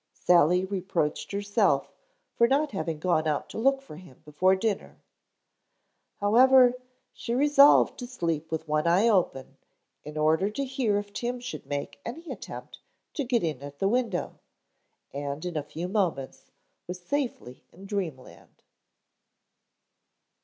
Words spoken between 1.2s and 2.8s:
herself for not